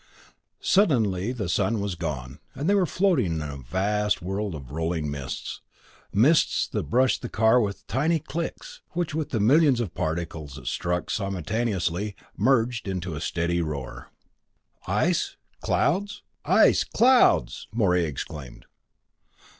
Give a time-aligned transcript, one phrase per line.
[0.57, 4.55] IV Suddenly the blazing sun was gone and they were floating in a vast world
[4.55, 5.61] of rolling mists
[6.11, 10.65] mists that brushed the car with tiny clicks, which, with the millions of particles that
[10.65, 14.09] struck simultaneously, merged into a steady roar.
[14.87, 15.37] "Ice
[16.43, 18.65] ice clouds!" Morey exclaimed.